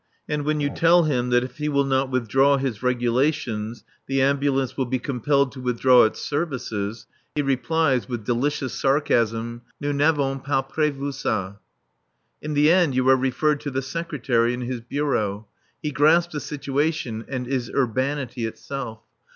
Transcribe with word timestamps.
And 0.27 0.45
when 0.45 0.59
you 0.59 0.71
tell 0.71 1.03
him 1.03 1.29
that 1.29 1.43
if 1.43 1.57
he 1.59 1.69
will 1.69 1.85
not 1.85 2.09
withdraw 2.09 2.57
his 2.57 2.81
regulations 2.81 3.83
the 4.07 4.19
Ambulance 4.19 4.75
will 4.75 4.87
be 4.87 4.97
compelled 4.97 5.51
to 5.51 5.61
withdraw 5.61 6.05
its 6.05 6.19
services, 6.21 7.05
he 7.35 7.43
replies 7.43 8.09
with 8.09 8.25
delicious 8.25 8.73
sarcasm, 8.73 9.61
"Nous 9.79 9.93
n'avons 9.93 10.41
pas 10.43 10.63
prévu 10.67 11.09
ça." 11.13 11.57
In 12.41 12.55
the 12.55 12.71
end 12.71 12.95
you 12.95 13.07
are 13.09 13.15
referred 13.15 13.59
to 13.59 13.69
the 13.69 13.83
Secretary 13.83 14.55
in 14.55 14.61
his 14.61 14.81
bureau. 14.81 15.45
He 15.83 15.91
grasps 15.91 16.33
the 16.33 16.39
situation 16.39 17.23
and 17.27 17.47
is 17.47 17.69
urbanity 17.69 18.45
itself. 18.47 19.01